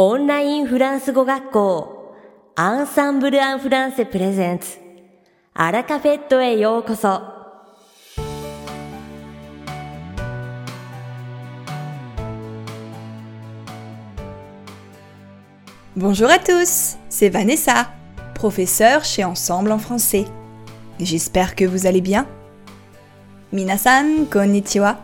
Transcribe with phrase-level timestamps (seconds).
[0.00, 2.14] オンラインフランス語学校
[2.54, 4.76] アンサンブル・アン・フランセプレゼンツ
[5.54, 7.22] アラカフェットへようこそ
[15.96, 17.88] Bonjour à tous, c'est Vanessa,
[18.34, 20.26] professeure chez Ensemble en français.
[21.00, 22.26] J'espère que vous allez bien.
[23.50, 24.98] Minasan, konnichiwa.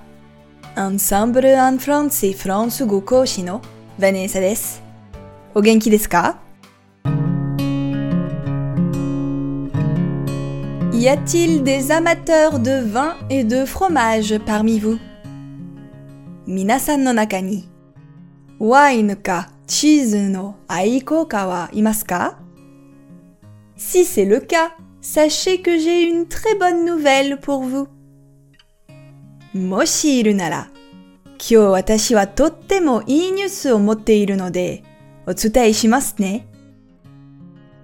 [0.77, 3.63] Ensemble en français フランス語講師の
[3.99, 4.86] Vanessa です。
[5.57, 6.41] お元気ですか
[10.93, 14.99] Y a-t-il des amateurs de vin et de fromage parmi vous
[16.47, 17.69] 皆さんの中に
[18.59, 22.39] ワインかチーズの愛好家はいますか
[23.77, 27.89] Si c'est le cas, sachez que j'ai une très bonne nouvelle pour vous.
[29.53, 30.71] もしいるなら、
[31.33, 32.79] 今日私はとって
[35.27, 36.47] もいいニュースを持っているので、お伝えしますね。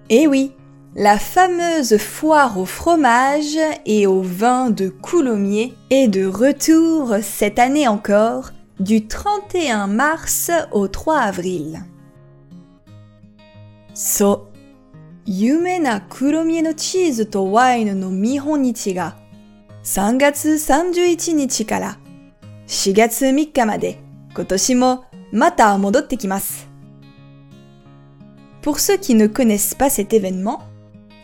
[0.09, 0.53] Eh oui,
[0.95, 7.87] la fameuse foire au fromage et au vin de Coulommiers est de retour cette année
[7.87, 11.83] encore, du 31 mars au 3 avril.
[13.93, 14.49] そう。
[15.31, 19.15] 有名な黒見えのチーズとワインの見本市が
[19.83, 21.99] 3月31日から
[22.65, 23.99] 4月3日まで
[24.33, 26.67] 今年もまた戻ってきます。
[28.64, 30.60] pour ceux qui ne connaissent pas cet événement,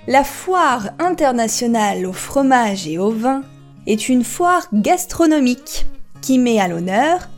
[0.07, 3.41] la foire internationale au fromage et au vin
[3.87, 5.87] est une foire gastronomique
[6.21, 7.31] qui met à l'honneur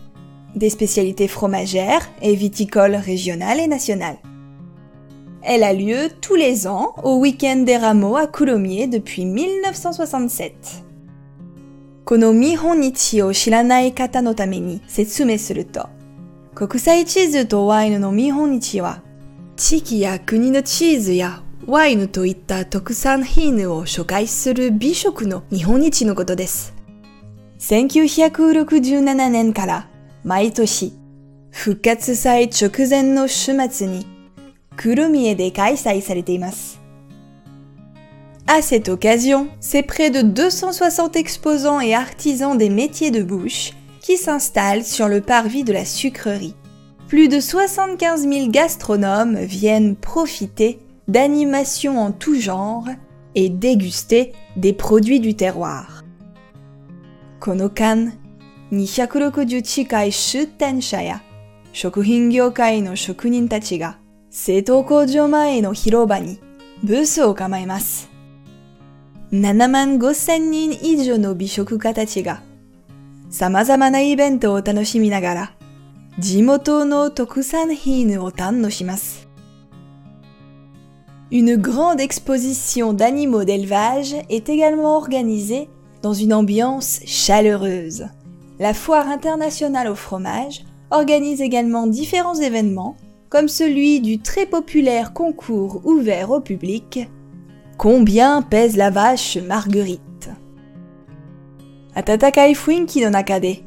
[0.56, 4.18] des spécialités fromagères et viticoles régionales et nationales.
[5.40, 10.82] Elle a lieu tous les ans au week-end des rameaux à Coulommiers depuis 1967.
[12.04, 15.38] Kono o shiranai kata no tameni setsume
[16.56, 17.04] kokusai
[19.62, 26.74] 地域や国のチーズやワインといった特産品を紹介する美食の見本日のことです。
[27.60, 29.88] 1967年から
[30.24, 30.92] 毎年、
[31.52, 34.04] 復活祭直前の週末に、
[34.76, 36.80] クルミエで開催されています。
[38.46, 44.82] À cette occasion, c'est près de 260 exposants et artisans des métiers de bouche qui s'installent
[44.84, 46.56] sur le parvis de la sucrerie.
[47.11, 52.85] Plus de 75 000 gastronomes viennent profiter d'animations en tout genre
[53.35, 56.03] et déguster des produits du terroir.
[57.39, 58.13] この間、
[58.71, 61.21] 260近い出店者や
[61.71, 63.97] 食品業界の職人たちが
[64.29, 66.39] 製糖工場前の広場に
[66.83, 68.09] ブースを構えます。
[69.31, 72.41] 7万5千人以上の美食家たちが
[73.29, 75.51] 様々なイベントを楽しみながら
[76.19, 79.27] 地元の特産品を堪能します。
[81.29, 85.69] Une grande exposition d'animaux d'élevage est également organisée
[86.01, 88.07] dans une ambiance chaleureuse.
[88.59, 92.95] La foire internationale au fromage organise également différents événements
[93.29, 97.09] comme celui du très populaire concours ouvert au public
[97.77, 100.01] Combien pèse la vache Marguerite
[101.93, 103.63] 暖かい雰囲気の中で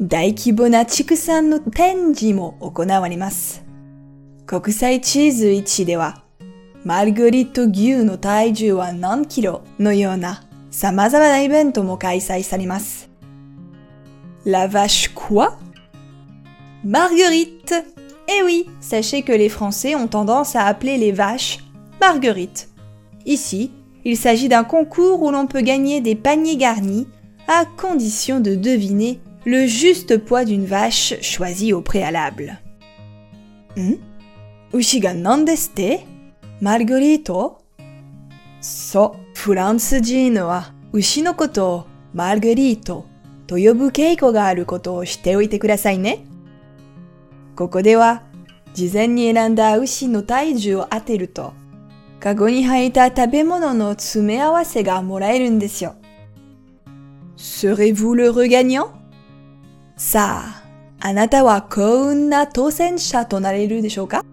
[0.00, 3.64] 大規模な畜産の展示も行われます。
[4.46, 6.22] 国際チーズ市では
[6.84, 13.10] マルグリット牛の体重は何キロのような様々なイベントも開催されます。
[14.44, 15.58] La vache quoi
[16.84, 17.84] Marguerite
[18.28, 21.58] Eh oui, sachez que les Français ont tendance à appeler les vaches
[22.00, 22.68] Marguerite.
[23.24, 23.72] Ici,
[24.04, 27.08] il s'agit d'un concours où l'on peut gagner des paniers garnis
[27.48, 32.58] à condition de deviner le juste poids d'une vache choisie au préalable.
[33.76, 33.96] Hmm?
[34.72, 35.98] Ushi ga nan desu te?
[36.60, 37.32] Marguerite?
[38.60, 43.06] そう、フランス人は牛のことをマルゲリート
[43.46, 46.24] と呼ぶ傾向があることを知っておいてくださいね。
[47.54, 48.22] ここでは、
[48.74, 51.52] 事前に選んだ牛の体重を当てると、
[52.18, 55.94] カゴに入った食べ物の詰め合わせがもらえるんですよ。
[57.36, 58.88] Serez-vous le regagnant?
[60.03, 60.63] さあ、
[60.99, 64.25] あなたはこんな当選者となれるでしょうか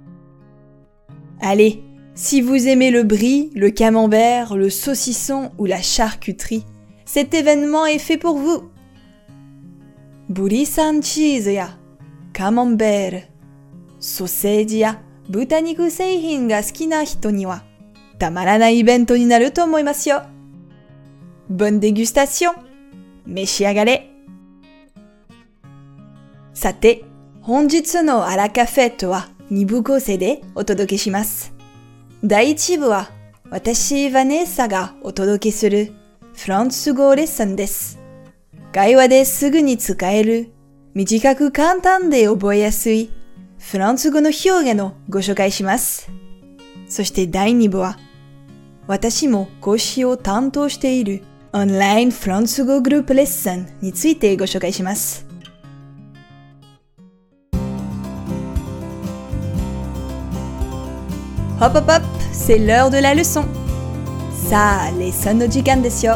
[1.43, 1.83] Allez,
[2.15, 6.65] si vous aimez le brie, le camembert, le saucisson ou la charcuterie,
[7.05, 8.71] cet événement est fait pour vous.
[10.31, 11.69] Brie san cheese ya
[12.33, 13.29] camembert,
[14.01, 17.61] sausage ya butaniku seihin ga suki na hito ni wa
[18.19, 20.17] tamaranai ibento ni naru to omoimasu yo.
[21.51, 22.53] Bonne dégustation.
[23.27, 24.08] Meshiagare.
[26.59, 27.05] さて、
[27.41, 31.55] 本日のアラカフェットは2部構成でお届けします。
[32.25, 33.13] 第1部は
[33.49, 35.93] 私、ヴァネッサがお届けする
[36.35, 38.01] フランス語レッスンです。
[38.73, 40.51] 会話ですぐに使える、
[40.95, 43.13] 短く簡単で覚えやすい
[43.61, 46.11] フランス語の表現をご紹介します。
[46.89, 48.01] そして第2部は
[48.89, 51.23] 私も講師を担当している
[51.53, 55.28] オンラインフランス語グループレッスンについてご紹介します。
[61.61, 63.45] Hop hop hop, c'est l'heure de la leçon.
[64.49, 66.13] Sale sono gigantesio.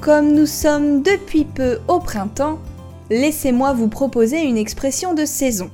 [0.00, 2.58] Comme nous sommes depuis peu au printemps,
[3.10, 5.70] laissez-moi vous proposer une expression de saison.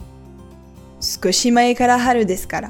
[1.00, 2.68] Skoshimae kara haru desu kara.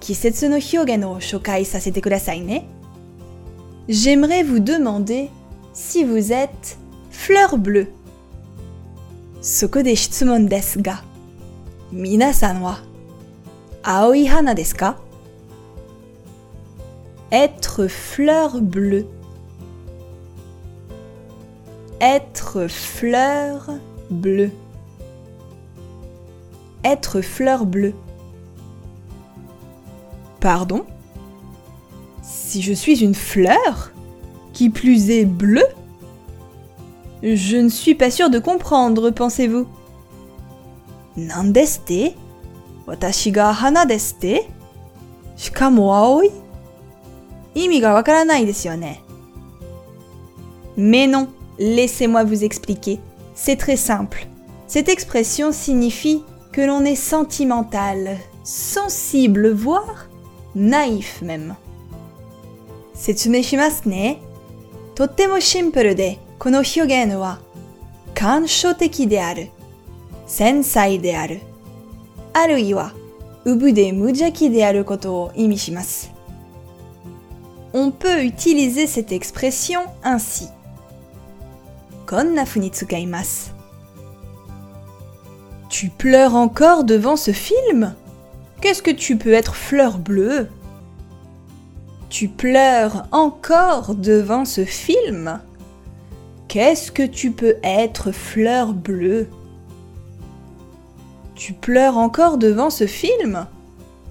[0.00, 2.60] Kisetsu no hyogen o shokai sasete kudasai ne?
[3.90, 5.28] J'aimerais vous demander
[5.74, 6.78] si vous êtes
[7.10, 7.88] fleur bleue.
[9.42, 11.02] Soko de shitsumon desu ga.
[11.92, 12.78] Minasan wa
[13.84, 14.54] Aoi hana
[17.32, 19.06] Être fleur bleue.
[22.00, 23.70] Être fleur
[24.08, 24.52] bleue.
[26.84, 27.94] Être fleur bleue.
[30.38, 30.84] Pardon?
[32.22, 33.90] Si je suis une fleur,
[34.52, 35.66] qui plus est bleue
[37.22, 39.66] Je ne suis pas sûre de comprendre, pensez-vous.
[41.16, 42.14] Nandeste
[42.87, 44.47] Watashi ga hana deste
[45.37, 46.31] Shikamo aoi
[47.55, 48.99] Imi ga wakaranai desu yo ne.
[50.77, 51.27] Mais non,
[51.57, 52.99] laissez-moi vous expliquer.
[53.33, 54.27] C'est très simple.
[54.67, 60.07] Cette expression signifie que l'on est sentimental, sensible, voire
[60.55, 61.55] naïf même.
[62.93, 64.19] 説明しますね。
[64.95, 67.39] とってもシンプルで、この表現は
[68.15, 69.49] 感傷的である、
[70.25, 71.41] 繊細である、
[72.33, 72.93] あるいは
[73.45, 76.11] うぶで無邪気であることを意味します。
[77.73, 80.49] On peut utiliser cette expression ainsi.
[82.07, 83.53] こんな風に使います。
[85.69, 87.93] Tu pleures encore devant ce film
[88.61, 90.49] Qu'est-ce que tu peux être fleur bleue
[92.09, 95.39] Tu pleures encore devant ce film
[96.47, 99.29] Qu'est-ce que tu peux être fleur bleue
[101.44, 103.48] Tu pleures encore devant ce film?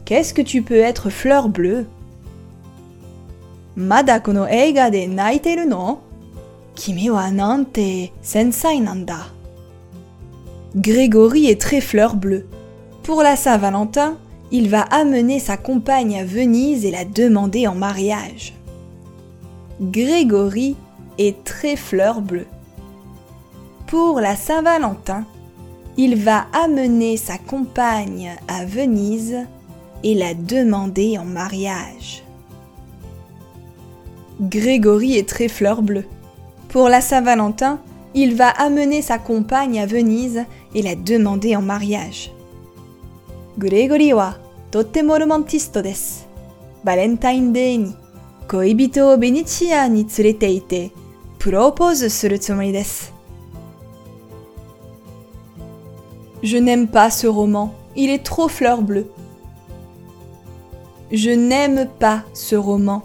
[0.03, 1.85] Qu'est-ce que tu peux être fleur bleue?
[3.77, 4.59] Mada wa
[7.31, 7.79] nante
[8.81, 9.19] nanda
[10.75, 12.45] Grégory est très fleur bleue.
[13.01, 14.17] Pour la Saint-Valentin,
[14.51, 18.53] il va amener sa compagne à Venise et la demander en mariage.
[19.79, 20.75] Grégory
[21.17, 22.47] est très fleur bleue.
[23.87, 25.23] Pour la Saint-Valentin,
[25.97, 29.37] il va amener sa compagne à Venise
[30.03, 32.23] et la demander en mariage.
[34.41, 36.05] Grégory est très fleur bleue.
[36.69, 37.79] Pour la Saint-Valentin,
[38.13, 42.31] il va amener sa compagne à Venise et la demander en mariage.
[43.57, 44.35] Grégory wa
[44.71, 45.81] totemo romantisto.
[46.83, 47.93] Valentine Day ni
[48.47, 50.05] koibito Benicia ni
[51.37, 52.85] propose suru tsumori.
[56.43, 59.11] Je n'aime pas ce roman, il est trop fleur bleue.
[61.11, 63.03] Je n'aime pas ce roman,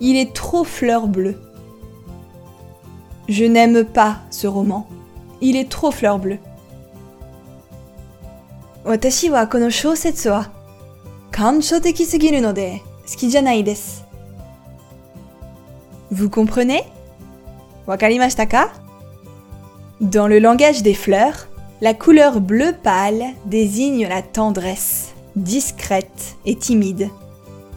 [0.00, 1.40] il est trop fleur bleue.
[3.28, 4.86] Je n'aime pas ce roman.
[5.40, 6.38] Il est trop fleur bleue.
[8.84, 10.44] Watashi wa kono shousetsu wa
[11.60, 13.64] sugiru no de suki janai.
[16.10, 16.82] Vous comprenez?
[17.86, 18.68] Wakarimashita ka?
[20.00, 21.48] Dans le langage des fleurs,
[21.80, 27.08] la couleur bleu pâle désigne la tendresse, discrète et timide.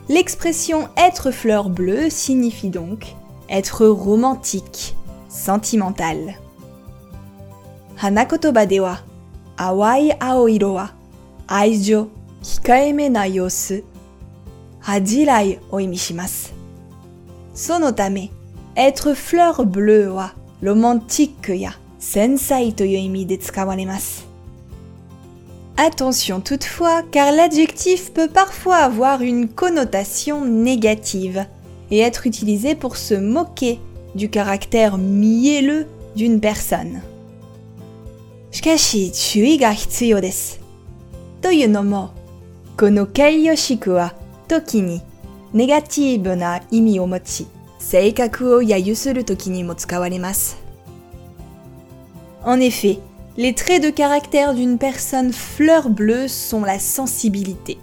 [0.07, 3.15] L'expression être fleur bleue signifie donc
[3.49, 4.95] être romantique,
[5.29, 6.35] sentimental.
[8.01, 8.97] Hanakotoba de wa
[9.57, 10.89] awai aoiro wa
[11.47, 12.09] aijou
[12.43, 13.81] hikaeme na yosu
[14.81, 16.53] hajirai o imi shimasu.
[17.55, 18.29] Sono tame,
[18.77, 20.29] être fleur bleue wa
[20.63, 24.22] romantique ya sensai to you imi de tsukawaremasu.
[25.76, 31.46] Attention toutefois, car l'adjectif peut parfois avoir une connotation négative
[31.90, 33.80] et être utilisé pour se moquer
[34.14, 37.00] du caractère mielleux d'une personne.
[38.52, 40.60] しかし注意が必要です。
[41.40, 42.10] というのも、
[42.76, 44.14] この形容詞は
[44.46, 45.00] 時に
[45.54, 47.46] ネガティブな意味を持ち、
[47.78, 50.62] 性格を揶揄する時にも使われます。
[52.45, 52.99] En effet,
[53.37, 57.77] les traits de caractère d'une personne fleur bleue sont la sensibilité,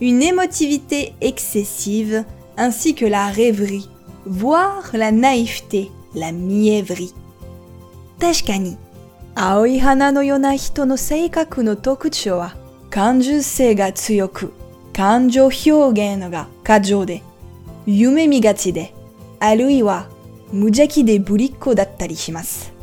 [0.00, 2.24] une émotivité excessive,
[2.56, 3.88] ainsi que la rêverie,
[4.26, 7.12] voire la naïveté, la mièvrerie.
[8.18, 8.76] Tashkani.
[9.36, 12.52] Aoi hana no yona hito no seikaku no tokucho wa
[12.90, 14.46] kanju se ga tsuyoku,
[14.92, 17.20] kanjo hyougen ga kajo de,
[17.86, 18.92] yume migachi de,
[19.82, 20.06] wa
[20.52, 22.73] mujaki de burikko dattari shimasu.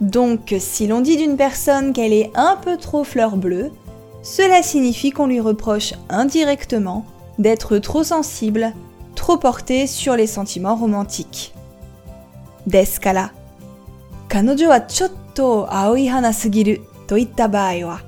[0.00, 3.70] Donc si l'on dit d'une personne qu'elle est un peu trop fleur bleue,
[4.22, 7.04] cela signifie qu'on lui reproche indirectement
[7.38, 8.72] d'être trop sensible,
[9.14, 11.54] trop portée sur les sentiments romantiques.
[12.66, 13.30] Descala.
[14.28, 17.98] Kanojo wa chotto aoi hana sugiru to itta baai wa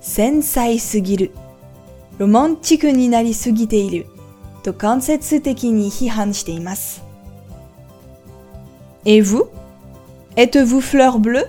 [0.00, 1.28] sensai sugiru,
[2.18, 4.06] romantiku ni nari sugite
[4.64, 7.02] to kansetsu teki ni hihan shite.
[9.04, 9.44] Et vous?
[10.37, 11.45] Êtes-vous fleur bleue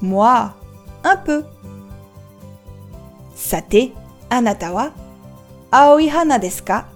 [0.00, 0.54] Moi,
[1.04, 1.44] un peu.
[3.34, 3.92] Sate,
[4.30, 4.90] anata wa
[5.70, 6.86] aoi hana desu ka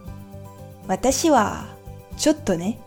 [0.88, 1.64] Watashi wa
[2.16, 2.78] chotto ne.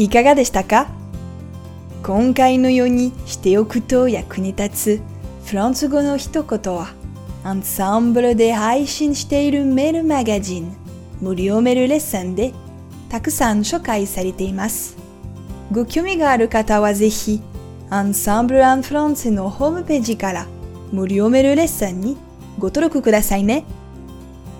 [0.00, 0.88] いかがでしたか
[2.02, 5.00] 今回のようにしておくと役に立つ
[5.44, 6.94] フランス語の一言は
[7.44, 10.74] アンサンブルで配信しているメールマガジン
[11.21, 12.53] 無料メールレッスンで
[13.09, 14.97] たくさん紹介されています。
[15.71, 17.41] ご興味がある方はぜひ、
[17.89, 20.47] アンサンブル・アン・フランスのホームページから
[20.91, 22.17] 無料メールレッスンに
[22.59, 23.65] ご登録くださいね。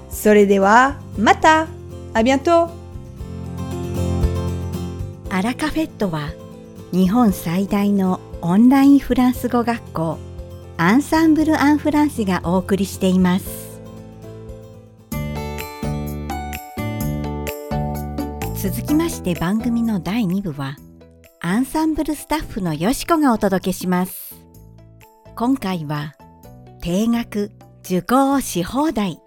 [0.09, 1.67] それでは、また
[2.13, 2.85] ありがとう
[5.29, 6.31] アラカフェットは
[6.93, 10.17] 日本最大のオンラインフランス語学校
[10.77, 13.64] アンサンブル・アン・フランスがお送りしています。
[18.65, 20.75] 続きまして番組の第2部は
[21.39, 24.34] アンサンブルスタッフのよしこがお届けします。
[25.36, 26.15] 今回は
[26.81, 29.22] 定額受講し放題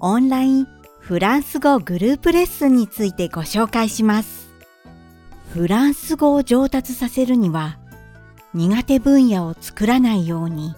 [0.00, 0.66] オンライン
[0.98, 4.50] フランス語グループレッスンについてご紹介します。
[5.54, 7.78] フランス語を上達させるには
[8.52, 10.74] 苦手分野を作らないように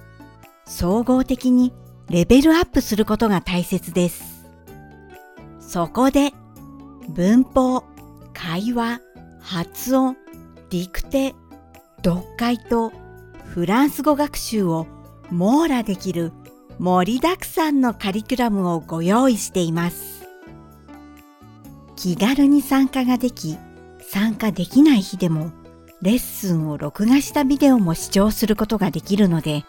[0.66, 1.72] 総合的に
[2.10, 4.44] レベルアップすることが大切です。
[5.58, 6.32] そこで
[7.08, 7.82] 文法
[8.34, 9.00] 会話、
[9.40, 10.16] 発音、
[10.68, 11.34] 陸手、
[12.04, 12.92] 読解と
[13.46, 14.86] フランス語学習を
[15.30, 16.32] 網羅できる
[16.78, 20.26] 盛りだくさんのカリキュラムをご用意しています。
[21.96, 23.56] 気軽に参加ができ、
[24.02, 25.52] 参加できない日でも
[26.02, 29.64] レッスンを録画したビデオも視聴することができるので、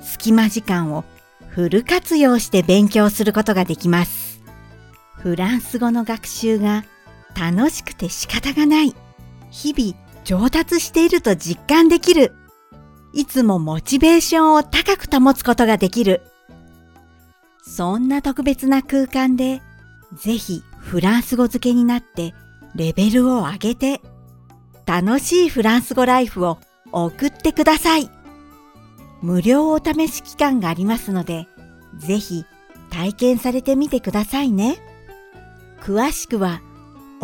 [0.00, 1.04] 隙間時間を
[1.48, 4.42] フル活用して勉強することができます。
[5.16, 6.84] フランス語の学習が
[7.34, 8.94] 楽しくて仕方がない。
[9.50, 12.34] 日々上達していると実感できる。
[13.12, 16.22] いつもモチベーションを高く保つことができる。
[17.62, 19.62] そんな特別な空間で、
[20.14, 22.34] ぜひフランス語付けになって
[22.74, 24.00] レベルを上げて、
[24.86, 26.58] 楽しいフランス語ライフを
[26.90, 28.10] 送ってください。
[29.20, 31.46] 無料お試し期間がありますので、
[31.98, 32.44] ぜひ
[32.90, 34.78] 体験されてみてくださいね。
[35.80, 36.60] 詳しくは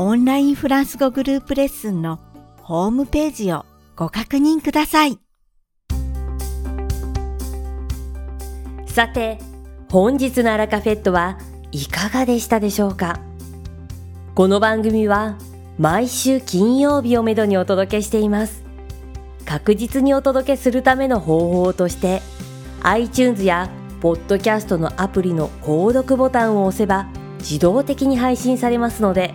[0.01, 2.21] オンラインフランス語グループレッスンの
[2.63, 5.19] ホームページをご確認ください。
[8.87, 9.41] さて、
[9.91, 11.37] 本日のアラカフェットは
[11.73, 13.19] いかがでしたでしょうか？
[14.37, 15.37] この番組は
[15.81, 18.63] 毎週金曜日をめどにお届けしています。
[19.45, 22.23] 確実にお届けするための方法として
[22.83, 23.69] iTunes や
[24.01, 27.09] ポッドキャストのアプリの購読ボタンを押せば
[27.41, 29.35] 自動的に配信されますので